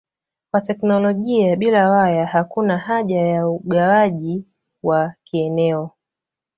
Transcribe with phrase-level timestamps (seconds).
[0.51, 4.45] Kwa teknolojia bila waya hakuna haja ya ugawaji
[4.83, 5.91] wa kieneo.